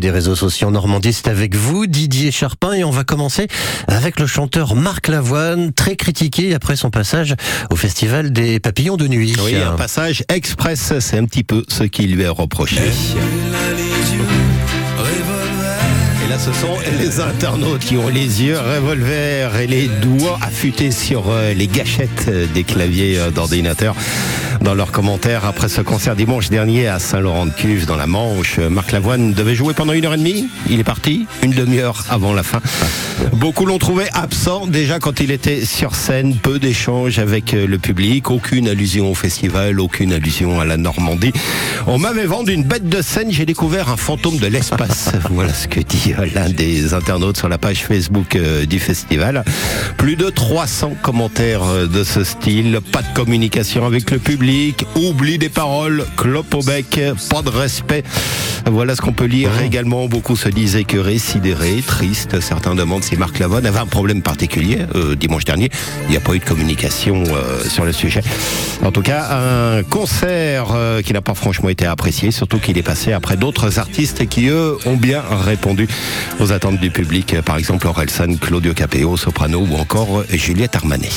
des 0.00 0.10
réseaux 0.10 0.36
sociaux 0.36 0.70
normandistes 0.70 1.28
avec 1.28 1.54
vous, 1.54 1.86
Didier 1.86 2.30
Charpin, 2.30 2.72
et 2.72 2.84
on 2.84 2.90
va 2.90 3.04
commencer 3.04 3.46
avec 3.88 4.20
le 4.20 4.26
chanteur 4.26 4.74
Marc 4.74 5.08
Lavoine, 5.08 5.72
très 5.72 5.96
critiqué 5.96 6.54
après 6.54 6.76
son 6.76 6.90
passage 6.90 7.34
au 7.70 7.76
Festival 7.76 8.32
des 8.32 8.60
Papillons 8.60 8.96
de 8.96 9.06
Nuit. 9.08 9.34
Oui, 9.44 9.56
un 9.56 9.72
passage 9.72 10.24
express, 10.28 10.98
c'est 10.98 11.18
un 11.18 11.24
petit 11.24 11.44
peu 11.44 11.64
ce 11.68 11.84
qui 11.84 12.06
lui 12.06 12.22
est 12.22 12.28
reproché. 12.28 12.76
Et 16.24 16.28
là, 16.28 16.38
ce 16.38 16.52
sont 16.52 16.76
les 16.98 17.20
internautes 17.20 17.80
qui 17.80 17.96
ont 17.96 18.08
les 18.08 18.42
yeux 18.42 18.58
revolver 18.58 19.56
et 19.56 19.66
les 19.66 19.88
doigts 19.88 20.38
affûtés 20.42 20.90
sur 20.90 21.30
euh, 21.30 21.54
les 21.54 21.68
gâchettes 21.68 22.28
des 22.52 22.64
claviers 22.64 23.18
euh, 23.18 23.30
d'ordinateur 23.30 23.94
dans 24.66 24.74
leurs 24.74 24.90
commentaires 24.90 25.44
après 25.44 25.68
ce 25.68 25.80
concert 25.80 26.16
dimanche 26.16 26.50
dernier 26.50 26.88
à 26.88 26.98
Saint-Laurent-de-Cuve 26.98 27.86
dans 27.86 27.94
la 27.94 28.08
Manche. 28.08 28.58
Marc 28.58 28.90
Lavoine 28.90 29.32
devait 29.32 29.54
jouer 29.54 29.74
pendant 29.74 29.92
une 29.92 30.04
heure 30.04 30.14
et 30.14 30.18
demie. 30.18 30.48
Il 30.68 30.80
est 30.80 30.84
parti 30.84 31.24
une 31.44 31.52
demi-heure 31.52 32.04
avant 32.10 32.34
la 32.34 32.42
fin. 32.42 32.60
Beaucoup 33.34 33.64
l'ont 33.64 33.78
trouvé 33.78 34.06
absent 34.12 34.66
déjà 34.66 34.98
quand 34.98 35.20
il 35.20 35.30
était 35.30 35.64
sur 35.64 35.94
scène. 35.94 36.36
Peu 36.42 36.58
d'échanges 36.58 37.20
avec 37.20 37.52
le 37.52 37.78
public, 37.78 38.28
aucune 38.28 38.66
allusion 38.66 39.08
au 39.08 39.14
festival, 39.14 39.78
aucune 39.78 40.12
allusion 40.12 40.58
à 40.58 40.64
la 40.64 40.76
Normandie. 40.76 41.32
On 41.86 41.98
m'avait 41.98 42.26
vendu 42.26 42.52
une 42.52 42.64
bête 42.64 42.88
de 42.88 43.02
scène, 43.02 43.30
j'ai 43.30 43.46
découvert 43.46 43.88
un 43.88 43.96
fantôme 43.96 44.38
de 44.38 44.48
l'espace. 44.48 45.12
voilà 45.30 45.54
ce 45.54 45.68
que 45.68 45.78
dit 45.78 46.12
l'un 46.34 46.50
des 46.50 46.92
internautes 46.92 47.36
sur 47.36 47.48
la 47.48 47.58
page 47.58 47.84
Facebook 47.84 48.34
euh, 48.34 48.66
du 48.66 48.80
festival. 48.80 49.44
Plus 49.96 50.16
de 50.16 50.28
300 50.28 50.96
commentaires 51.02 51.62
euh, 51.62 51.86
de 51.86 52.02
ce 52.02 52.24
style, 52.24 52.80
pas 52.90 53.02
de 53.02 53.14
communication 53.14 53.86
avec 53.86 54.10
le 54.10 54.18
public, 54.18 54.55
oubli 54.94 55.38
des 55.38 55.48
paroles, 55.48 56.06
clope 56.16 56.54
au 56.54 56.62
bec, 56.62 57.00
pas 57.30 57.42
de 57.42 57.50
respect. 57.50 58.02
Voilà 58.66 58.96
ce 58.96 59.00
qu'on 59.00 59.12
peut 59.12 59.26
lire 59.26 59.50
également. 59.62 60.06
Beaucoup 60.06 60.36
se 60.36 60.48
disent 60.48 60.76
écœurés, 60.76 61.18
sidérés, 61.18 61.82
tristes. 61.86 62.40
Certains 62.40 62.74
demandent 62.74 63.04
si 63.04 63.16
Marc 63.16 63.38
Lavoine 63.38 63.66
avait 63.66 63.78
un 63.78 63.86
problème 63.86 64.22
particulier. 64.22 64.78
Euh, 64.94 65.14
dimanche 65.14 65.44
dernier, 65.44 65.70
il 66.04 66.10
n'y 66.10 66.16
a 66.16 66.20
pas 66.20 66.34
eu 66.34 66.38
de 66.38 66.44
communication 66.44 67.24
sur 67.68 67.84
le 67.84 67.92
sujet. 67.92 68.22
En 68.84 68.92
tout 68.92 69.02
cas, 69.02 69.28
un 69.30 69.82
concert 69.82 70.66
qui 71.04 71.12
n'a 71.12 71.20
pas 71.20 71.34
franchement 71.34 71.68
été 71.68 71.86
apprécié, 71.86 72.30
surtout 72.30 72.58
qu'il 72.58 72.78
est 72.78 72.82
passé 72.82 73.12
après 73.12 73.36
d'autres 73.36 73.78
artistes 73.78 74.26
qui, 74.26 74.48
eux, 74.48 74.76
ont 74.86 74.96
bien 74.96 75.22
répondu 75.44 75.86
aux 76.40 76.52
attentes 76.52 76.80
du 76.80 76.90
public. 76.90 77.40
Par 77.42 77.56
exemple, 77.56 77.86
Orelsan, 77.86 78.36
Claudio 78.40 78.74
Capeo, 78.74 79.16
Soprano 79.16 79.60
ou 79.60 79.76
encore 79.76 80.24
Juliette 80.30 80.76
Armanet. 80.76 81.10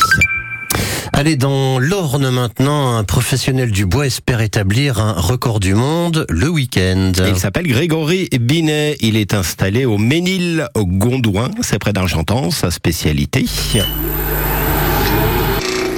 Allez, 1.14 1.36
dans 1.36 1.80
l'Orne 1.80 2.30
maintenant, 2.30 2.96
un 2.96 3.04
professionnel 3.04 3.72
du 3.72 3.86
bois 3.86 4.06
espère 4.06 4.42
établir 4.42 5.00
un 5.00 5.14
record 5.14 5.60
du 5.60 5.74
monde 5.74 6.26
le 6.30 6.48
week-end. 6.48 7.12
Il 7.28 7.38
s'appelle 7.38 7.68
Grégory 7.68 8.30
Binet. 8.40 8.96
Il 9.02 9.18
est 9.18 9.34
installé 9.34 9.86
au 9.86 9.98
Ménil, 9.98 10.68
au 10.76 10.86
Gondouin. 10.86 11.52
C'est 11.62 11.80
près 11.80 11.94
d'Argentan, 11.94 12.52
sa 12.52 12.72
spécialité. 12.72 13.46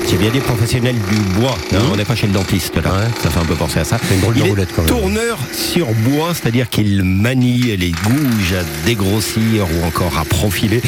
J'ai 0.09 0.17
bien 0.17 0.29
dit 0.29 0.39
professionnel 0.39 0.95
du 1.09 1.39
bois. 1.39 1.55
Non, 1.71 1.79
on 1.93 1.95
n'est 1.95 2.03
pas 2.03 2.15
chez 2.15 2.27
le 2.27 2.33
dentiste 2.33 2.75
là. 2.75 3.07
Ça 3.23 3.29
fait 3.29 3.39
un 3.39 3.45
peu 3.45 3.55
penser 3.55 3.79
à 3.79 3.85
ça. 3.85 3.97
Une 4.11 4.19
drôle 4.19 4.33
de 4.33 4.39
Il 4.39 4.45
est 4.45 4.49
roulette 4.49 4.69
quand 4.75 4.81
même. 4.81 4.89
Tourneur 4.89 5.37
sur 5.53 5.87
bois, 5.93 6.33
c'est-à-dire 6.33 6.69
qu'il 6.69 7.03
manie 7.03 7.77
les 7.77 7.91
gouges 7.91 8.53
à 8.59 8.85
dégrossir 8.85 9.67
ou 9.71 9.85
encore 9.85 10.17
à 10.17 10.25
profiler. 10.25 10.81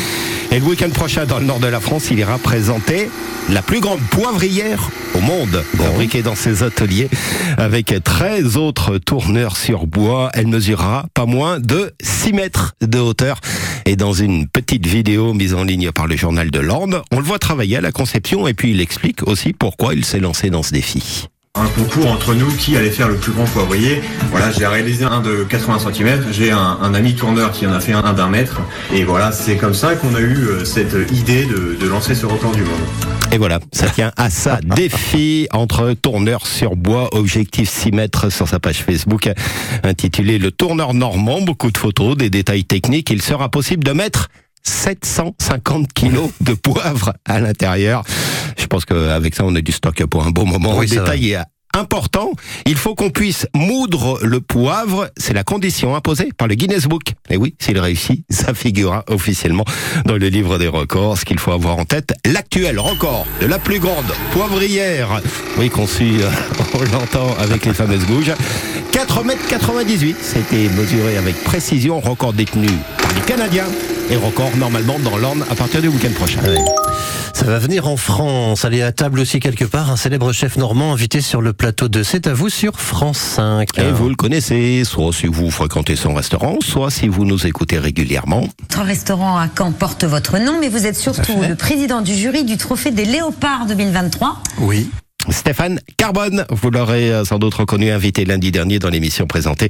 Et 0.54 0.60
le 0.60 0.66
week-end 0.66 0.90
prochain, 0.92 1.26
dans 1.26 1.40
le 1.40 1.46
nord 1.46 1.60
de 1.60 1.66
la 1.66 1.80
France, 1.80 2.10
il 2.12 2.20
ira 2.20 2.38
présenter 2.38 3.10
la 3.50 3.64
plus 3.64 3.80
grande 3.80 4.02
poivrière 4.12 4.88
au 5.16 5.20
monde, 5.20 5.64
fabriquée 5.76 6.22
dans 6.22 6.36
ses 6.36 6.62
ateliers, 6.62 7.10
avec 7.58 7.92
13 8.04 8.56
autres 8.58 9.00
tourneurs 9.00 9.58
sur 9.58 9.88
bois. 9.88 10.30
Elle 10.36 10.46
mesurera 10.46 11.08
pas 11.16 11.26
moins 11.26 11.60
de 11.60 11.92
6 12.04 12.34
mètres 12.34 12.76
de 12.82 13.00
hauteur. 13.00 13.40
Et 13.86 13.96
dans 13.96 14.14
une 14.14 14.48
petite 14.48 14.86
vidéo 14.86 15.34
mise 15.34 15.56
en 15.56 15.64
ligne 15.64 15.92
par 15.92 16.06
le 16.06 16.16
journal 16.16 16.52
de 16.52 16.60
l'Orne, 16.60 17.02
on 17.12 17.18
le 17.18 17.26
voit 17.26 17.40
travailler 17.40 17.78
à 17.78 17.82
la 17.82 17.92
conception 17.92 18.48
et 18.48 18.54
puis 18.54 18.74
il 18.74 18.80
explique 18.80 19.28
aussi 19.28 19.54
pourquoi 19.54 19.96
il 19.96 20.06
s'est 20.06 20.20
lancé 20.20 20.52
dans 20.52 20.62
ce 20.62 20.72
défi. 20.72 21.30
Un 21.56 21.68
concours 21.68 22.12
entre 22.12 22.34
nous 22.34 22.48
qui 22.48 22.76
allait 22.78 22.90
faire 22.90 23.08
le 23.08 23.16
plus 23.16 23.32
grand 23.32 23.46
poivrier. 23.46 24.02
Voilà, 24.32 24.52
j'ai 24.52 24.66
réalisé 24.66 25.06
un 25.06 25.22
de 25.22 25.44
80 25.44 25.94
cm. 25.94 26.32
J'ai 26.32 26.50
un, 26.50 26.80
un 26.82 26.96
ami 26.96 27.14
tourneur 27.14 27.52
qui 27.52 27.68
en 27.68 27.74
a 27.74 27.80
fait 27.80 27.92
un 27.94 28.14
d'un 28.14 28.28
mètre. 28.28 28.60
Et 28.92 29.04
voilà, 29.04 29.32
c'est 29.32 29.56
comme 29.58 29.76
ça 29.76 29.94
qu'on 29.94 30.16
a 30.16 30.20
eu 30.20 30.34
euh, 30.34 30.66
cette 30.66 31.12
idée 31.12 31.46
de, 31.46 31.78
de 31.80 31.88
lancer 31.88 32.16
ce 32.16 32.26
record 32.26 32.54
du 32.54 32.64
monde. 32.64 32.82
Et 33.32 33.38
voilà, 33.38 33.60
ça 33.72 33.88
tient 33.88 34.12
à 34.18 34.32
ça. 34.32 34.62
Défi 34.64 35.48
entre 35.52 35.94
tourneurs 35.94 36.48
sur 36.48 36.76
bois, 36.76 37.16
objectif 37.16 37.70
6 37.70 37.92
mètres 37.92 38.32
sur 38.32 38.48
sa 38.48 38.60
page 38.60 38.82
Facebook, 38.82 39.30
intitulé 39.84 40.40
Le 40.40 40.50
tourneur 40.50 40.96
normand, 40.96 41.40
beaucoup 41.42 41.70
de 41.70 41.78
photos, 41.78 42.18
des 42.18 42.32
détails 42.32 42.66
techniques. 42.66 43.12
Il 43.12 43.22
sera 43.22 43.50
possible 43.50 43.84
de 43.84 43.92
mettre 43.92 44.30
750 44.64 45.94
kilos 45.94 46.32
de 46.42 46.54
poivre 46.54 47.14
à 47.26 47.40
l'intérieur. 47.40 48.04
Je 48.58 48.68
pense 48.68 48.86
qu'avec 48.86 49.36
ça, 49.36 49.44
on 49.46 49.56
a 49.56 49.62
du 49.62 49.72
stock 49.72 50.04
pour 50.06 50.26
un 50.26 50.32
bon 50.32 50.46
moment. 50.46 50.78
Oui, 50.78 50.88
Le 50.88 50.96
ça 50.96 51.02
détail 51.02 51.32
est 51.32 51.38
important. 51.74 52.32
Il 52.66 52.76
faut 52.76 52.96
qu'on 52.96 53.10
puisse 53.10 53.48
moudre 53.56 54.20
le 54.22 54.40
poivre. 54.42 55.10
C'est 55.18 55.34
la 55.34 55.44
condition 55.44 55.96
imposée 55.96 56.30
par 56.38 56.48
le 56.48 56.56
Guinness 56.56 56.86
Book. 56.86 57.14
Et 57.30 57.38
oui, 57.38 57.56
s'il 57.60 57.80
réussit, 57.80 58.24
ça 58.30 58.54
figurera 58.54 59.04
officiellement 59.08 59.66
dans 60.06 60.18
le 60.18 60.28
livre 60.28 60.58
des 60.58 60.68
records. 60.68 61.18
Ce 61.18 61.26
qu'il 61.26 61.40
faut 61.40 61.52
avoir 61.52 61.78
en 61.78 61.86
tête, 61.86 62.14
l'actuel 62.26 62.80
record 62.80 63.26
de 63.42 63.48
la 63.48 63.60
plus 63.60 63.80
grande 63.80 64.14
poivrière. 64.32 65.22
Oui, 65.58 65.70
conçue, 65.70 66.22
euh, 66.22 66.30
on 66.74 66.84
l'entend 66.92 67.36
avec 67.40 67.66
les 67.66 67.74
fameuses 67.74 68.06
gouges. 68.06 68.34
4 68.92 69.24
mètres 69.24 69.48
98. 69.50 70.18
C'était 70.22 70.70
mesuré 70.70 71.18
avec 71.18 71.44
précision. 71.44 72.00
Record 72.00 72.34
détenu 72.34 72.68
par 73.00 73.14
les 73.14 73.22
Canadiens. 73.22 73.68
Et 74.10 74.16
record 74.16 74.52
normalement 74.58 75.00
dans 75.00 75.18
l'Orne 75.18 75.46
à 75.50 75.56
partir 75.56 75.82
du 75.82 75.88
week-end 75.88 76.12
prochain. 76.14 76.42
Ça 77.44 77.50
va 77.50 77.60
venir 77.60 77.90
en 77.90 77.98
France. 77.98 78.64
Allez 78.64 78.82
à 78.82 78.94
table 78.94 79.20
aussi 79.20 79.42
quelque 79.42 79.66
part, 79.66 79.92
un 79.92 79.98
célèbre 79.98 80.32
chef 80.32 80.56
normand 80.56 80.94
invité 80.94 81.20
sur 81.20 81.42
le 81.42 81.52
plateau 81.52 81.90
de 81.90 82.02
C'est 82.02 82.26
à 82.26 82.34
vous 82.34 82.48
sur 82.48 82.80
France 82.80 83.18
5. 83.18 83.78
Et 83.80 83.92
vous 83.92 84.08
le 84.08 84.16
connaissez, 84.16 84.84
soit 84.86 85.12
si 85.12 85.28
vous 85.28 85.52
fréquentez 85.52 85.98
son 85.98 86.14
restaurant, 86.14 86.60
soit 86.62 86.90
si 86.90 87.10
vous 87.10 87.26
nous 87.26 87.46
écoutez 87.46 87.80
régulièrement. 87.80 88.48
Votre 88.62 88.84
restaurant 88.84 89.38
à 89.38 89.50
Caen 89.58 89.74
porte 89.74 90.06
votre 90.06 90.40
nom, 90.40 90.58
mais 90.62 90.70
vous 90.70 90.86
êtes 90.86 90.96
surtout 90.96 91.42
le 91.42 91.56
président 91.56 92.00
du 92.00 92.16
jury 92.16 92.46
du 92.46 92.56
Trophée 92.56 92.92
des 92.92 93.04
Léopards 93.04 93.66
2023. 93.66 94.42
Oui. 94.60 94.90
Stéphane 95.30 95.80
Carbone, 95.98 96.46
vous 96.50 96.70
l'aurez 96.70 97.12
euh, 97.12 97.26
sans 97.26 97.40
doute 97.40 97.54
reconnu, 97.54 97.92
invité 97.92 98.26
lundi 98.26 98.52
dernier 98.52 98.80
dans 98.80 98.90
l'émission 98.90 99.26
présentée 99.26 99.70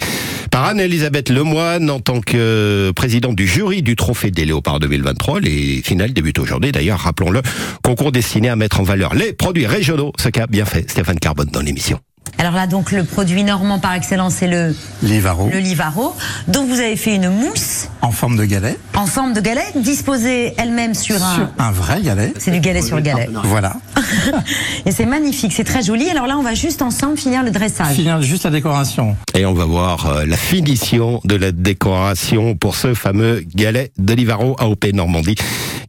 par 0.51 0.65
Anne-Elisabeth 0.65 1.29
Lemoine 1.29 1.89
en 1.89 1.99
tant 1.99 2.21
que 2.21 2.37
euh, 2.37 2.93
président 2.93 3.33
du 3.33 3.47
jury 3.47 3.81
du 3.81 3.95
Trophée 3.95 4.31
des 4.31 4.45
Léopards 4.45 4.79
2023. 4.79 5.41
Les 5.41 5.81
finales 5.83 6.13
débutent 6.13 6.39
aujourd'hui, 6.39 6.71
d'ailleurs, 6.71 6.99
rappelons-le, 6.99 7.41
concours 7.83 8.11
destiné 8.11 8.49
à 8.49 8.55
mettre 8.55 8.79
en 8.79 8.83
valeur 8.83 9.13
les 9.13 9.33
produits 9.33 9.67
régionaux, 9.67 10.11
ce 10.17 10.29
qu'a 10.29 10.47
bien 10.47 10.65
fait 10.65 10.89
Stéphane 10.89 11.19
Carbone 11.19 11.49
dans 11.51 11.61
l'émission. 11.61 11.99
Alors 12.39 12.53
là, 12.53 12.67
donc, 12.67 12.91
le 12.91 13.03
produit 13.03 13.43
normand 13.43 13.79
par 13.79 13.93
excellence, 13.93 14.35
c'est 14.35 14.47
le, 14.47 14.75
Livaro, 15.01 15.49
le 15.51 15.59
Livaro. 15.59 16.15
Donc, 16.47 16.67
vous 16.67 16.79
avez 16.79 16.95
fait 16.95 17.15
une 17.15 17.29
mousse 17.29 17.89
en 18.01 18.11
forme 18.11 18.35
de 18.37 18.45
galet, 18.45 18.77
en 18.95 19.05
forme 19.05 19.33
de 19.33 19.39
galet, 19.39 19.65
disposée 19.75 20.53
elle-même 20.57 20.93
sur 20.93 21.15
un... 21.23 21.35
sur 21.35 21.47
un 21.57 21.71
vrai 21.71 22.01
galet. 22.01 22.33
C'est 22.37 22.51
du 22.51 22.59
galet 22.59 22.81
sur 22.81 22.97
le 22.97 23.01
galet. 23.01 23.29
Voilà. 23.45 23.75
Et 24.85 24.91
c'est 24.91 25.05
magnifique, 25.05 25.53
c'est 25.53 25.63
très 25.63 25.83
joli. 25.83 26.09
Alors 26.09 26.27
là, 26.27 26.37
on 26.37 26.43
va 26.43 26.53
juste 26.53 26.81
ensemble 26.81 27.17
finir 27.17 27.43
le 27.43 27.51
dressage. 27.51 27.95
Finir 27.95 28.21
juste 28.21 28.43
la 28.43 28.51
décoration. 28.51 29.15
Et 29.33 29.45
on 29.45 29.53
va 29.53 29.65
voir 29.65 30.07
euh, 30.07 30.25
la 30.25 30.37
finition 30.37 31.21
de 31.23 31.35
la 31.35 31.51
décoration 31.51 32.55
pour 32.55 32.75
ce 32.75 32.93
fameux 32.93 33.43
galet 33.55 33.91
de 33.97 34.13
Livaro 34.13 34.55
AOP 34.59 34.85
Normandie 34.93 35.35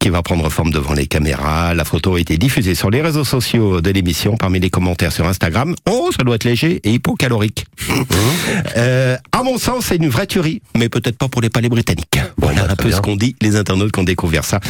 qui 0.04 0.10
va 0.10 0.22
prendre 0.22 0.50
forme 0.50 0.70
devant 0.70 0.92
les 0.92 1.06
caméras. 1.06 1.72
La 1.72 1.86
photo 1.86 2.16
a 2.16 2.20
été 2.20 2.36
diffusée 2.36 2.74
sur 2.74 2.90
les 2.90 3.00
réseaux 3.00 3.24
sociaux 3.24 3.80
de 3.80 3.90
l'émission 3.90 4.36
parmi 4.36 4.60
les 4.60 4.68
commentaires 4.68 5.12
sur 5.12 5.26
Instagram. 5.26 5.74
Oh, 5.88 6.10
ça 6.14 6.24
doit 6.24 6.34
être 6.34 6.44
léger 6.44 6.78
et 6.84 6.92
hypocalorique. 6.92 7.64
euh, 8.76 9.16
à 9.32 9.42
mon 9.42 9.58
sens, 9.58 9.86
c'est 9.86 9.96
une 9.96 10.08
vraie 10.08 10.26
tuerie, 10.26 10.62
mais 10.76 10.88
peut-être 10.88 11.16
pas 11.16 11.28
pour 11.28 11.42
les 11.42 11.50
palais 11.50 11.68
britanniques. 11.68 12.18
Voilà 12.38 12.62
bah, 12.62 12.68
un 12.72 12.76
peu 12.76 12.88
bien. 12.88 12.96
ce 12.96 13.02
qu'on 13.02 13.16
dit, 13.16 13.36
les 13.40 13.56
internautes 13.56 13.92
qui 13.92 14.00
ont 14.00 14.04
découvert 14.04 14.44
ça. 14.44 14.60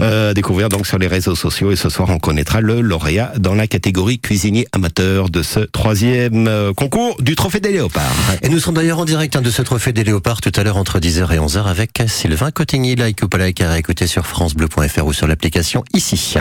Euh, 0.00 0.34
découvrir 0.34 0.68
donc 0.68 0.86
sur 0.86 0.98
les 0.98 1.06
réseaux 1.06 1.34
sociaux 1.34 1.70
et 1.70 1.76
ce 1.76 1.88
soir 1.88 2.08
on 2.10 2.18
connaîtra 2.18 2.60
le 2.60 2.80
lauréat 2.80 3.32
dans 3.38 3.54
la 3.54 3.66
catégorie 3.66 4.18
cuisinier 4.18 4.66
amateur 4.72 5.30
de 5.30 5.42
ce 5.42 5.60
troisième 5.60 6.48
euh, 6.48 6.72
concours 6.72 7.16
du 7.20 7.36
Trophée 7.36 7.60
des 7.60 7.72
Léopards. 7.72 8.02
Et 8.42 8.48
nous 8.48 8.58
serons 8.58 8.72
d'ailleurs 8.72 8.98
en 8.98 9.04
direct 9.04 9.36
hein, 9.36 9.42
de 9.42 9.50
ce 9.50 9.62
trophée 9.62 9.92
des 9.92 10.04
léopards 10.04 10.40
tout 10.40 10.52
à 10.54 10.62
l'heure 10.62 10.76
entre 10.76 10.98
10h 10.98 11.32
et 11.32 11.38
11h 11.38 11.64
avec 11.64 12.02
Sylvain 12.06 12.50
Cotigny. 12.50 12.96
Like 12.96 13.20
ou 13.22 13.28
pas 13.28 13.38
like 13.38 13.60
à 13.60 13.70
réécouter 13.70 14.06
sur 14.06 14.26
FranceBleu.fr 14.26 15.06
ou 15.06 15.12
sur 15.12 15.26
l'application 15.26 15.84
ici. 15.94 16.30